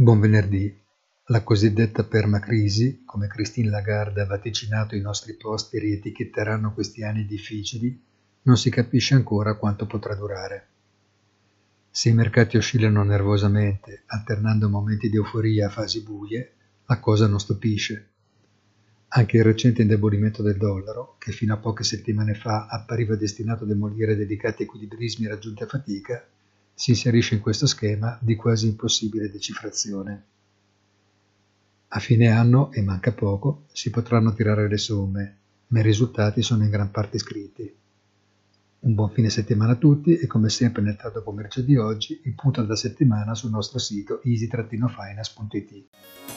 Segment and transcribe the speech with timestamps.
[0.00, 0.72] Buon venerdì.
[1.24, 8.00] La cosiddetta permacrisi, come Christine Lagarde ha vaticinato i nostri posteri etichetteranno questi anni difficili,
[8.42, 10.66] non si capisce ancora quanto potrà durare.
[11.90, 16.52] Se i mercati oscillano nervosamente, alternando momenti di euforia a fasi buie,
[16.86, 18.08] la cosa non stupisce.
[19.08, 23.66] Anche il recente indebolimento del dollaro, che fino a poche settimane fa appariva destinato a
[23.66, 26.24] demolire delicati equilibrismi raggiunti a fatica,
[26.78, 30.22] si inserisce in questo schema di quasi impossibile decifrazione.
[31.88, 36.62] A fine anno, e manca poco, si potranno tirare le somme, ma i risultati sono
[36.62, 37.74] in gran parte scritti.
[38.80, 42.34] Un buon fine settimana a tutti e come sempre nel tratto commercio di oggi il
[42.34, 46.27] punto della settimana sul nostro sito easy-finance.it.